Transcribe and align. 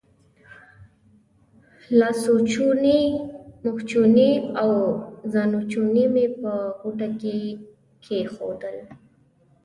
لاسوچونې، 1.99 2.99
مخوچونې 3.63 4.29
او 4.61 4.69
ځانوچونی 5.31 6.05
مې 6.13 6.25
په 6.41 6.51
غوټه 6.81 7.07
کې 7.19 7.37
کېښودل. 8.03 8.77